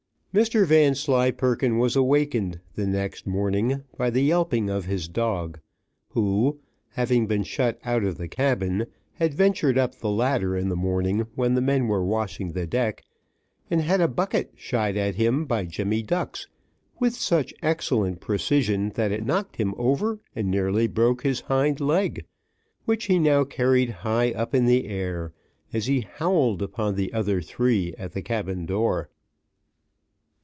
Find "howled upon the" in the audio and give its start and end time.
26.15-27.11